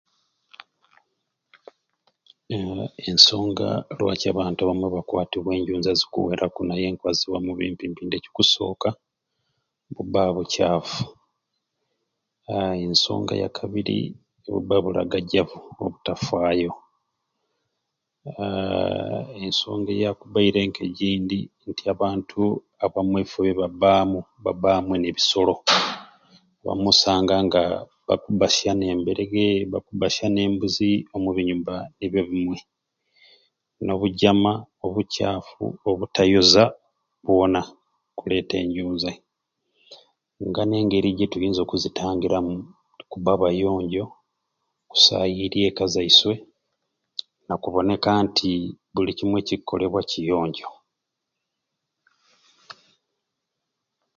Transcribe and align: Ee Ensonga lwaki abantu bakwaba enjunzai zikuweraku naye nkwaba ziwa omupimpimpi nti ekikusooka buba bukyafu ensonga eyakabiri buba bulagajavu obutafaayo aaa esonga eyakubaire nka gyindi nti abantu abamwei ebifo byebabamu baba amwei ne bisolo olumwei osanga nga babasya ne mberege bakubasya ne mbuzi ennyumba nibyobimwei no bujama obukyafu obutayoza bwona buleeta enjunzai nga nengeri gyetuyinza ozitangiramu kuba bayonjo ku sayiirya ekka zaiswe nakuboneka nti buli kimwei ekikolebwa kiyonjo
Ee 2.55 2.85
Ensonga 3.09 3.69
lwaki 3.97 4.25
abantu 4.27 4.61
bakwaba 4.95 5.49
enjunzai 5.57 5.99
zikuweraku 6.01 6.61
naye 6.65 6.87
nkwaba 6.91 7.17
ziwa 7.17 7.37
omupimpimpi 7.41 8.01
nti 8.03 8.15
ekikusooka 8.17 8.89
buba 9.93 10.21
bukyafu 10.35 11.03
ensonga 12.85 13.33
eyakabiri 13.35 13.97
buba 14.53 14.75
bulagajavu 14.83 15.57
obutafaayo 15.83 16.71
aaa 18.29 19.23
esonga 19.47 19.91
eyakubaire 19.95 20.61
nka 20.69 20.85
gyindi 20.97 21.39
nti 21.69 21.83
abantu 21.93 22.39
abamwei 22.85 23.23
ebifo 23.23 23.39
byebabamu 23.43 24.17
baba 24.43 24.69
amwei 24.79 24.99
ne 25.01 25.09
bisolo 25.17 25.53
olumwei 26.67 26.93
osanga 26.93 27.35
nga 27.47 27.61
babasya 28.07 28.71
ne 28.75 28.87
mberege 28.99 29.45
bakubasya 29.73 30.27
ne 30.35 30.43
mbuzi 30.51 30.91
ennyumba 31.39 31.75
nibyobimwei 31.97 32.63
no 33.85 33.93
bujama 34.01 34.51
obukyafu 34.85 35.63
obutayoza 35.89 36.63
bwona 37.23 37.61
buleeta 38.17 38.55
enjunzai 38.63 39.17
nga 40.49 40.61
nengeri 40.69 41.09
gyetuyinza 41.17 41.61
ozitangiramu 41.73 42.53
kuba 43.11 43.31
bayonjo 43.41 44.03
ku 44.89 44.95
sayiirya 45.05 45.65
ekka 45.69 45.85
zaiswe 45.93 46.33
nakuboneka 47.47 48.09
nti 48.25 48.49
buli 48.93 49.11
kimwei 49.17 49.43
ekikolebwa 49.53 50.01
kiyonjo 50.09 50.67